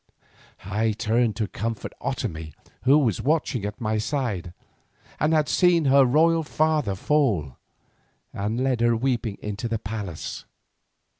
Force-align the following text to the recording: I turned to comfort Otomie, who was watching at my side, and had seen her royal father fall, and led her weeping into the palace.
I 0.65 0.93
turned 0.93 1.35
to 1.35 1.47
comfort 1.47 1.93
Otomie, 2.01 2.55
who 2.85 2.97
was 2.97 3.21
watching 3.21 3.65
at 3.65 3.79
my 3.79 3.99
side, 3.99 4.51
and 5.19 5.31
had 5.31 5.47
seen 5.47 5.85
her 5.85 6.05
royal 6.07 6.41
father 6.41 6.95
fall, 6.95 7.57
and 8.33 8.59
led 8.63 8.81
her 8.81 8.95
weeping 8.97 9.37
into 9.43 9.67
the 9.67 9.77
palace. 9.77 10.45